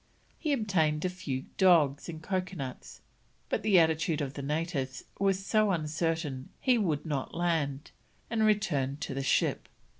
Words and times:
He 0.39 0.51
obtained 0.51 1.05
a 1.05 1.09
few 1.11 1.45
dogs 1.59 2.09
and 2.09 2.23
coconuts, 2.23 3.01
but 3.49 3.61
the 3.61 3.77
attitude 3.77 4.19
of 4.19 4.33
the 4.33 4.41
natives 4.41 5.03
was 5.19 5.45
so 5.45 5.69
uncertain 5.69 6.49
he 6.59 6.79
would 6.79 7.05
not 7.05 7.35
land, 7.35 7.91
and 8.27 8.43
returned 8.43 8.99
to 9.01 9.13
the 9.13 9.21
ship. 9.21 9.69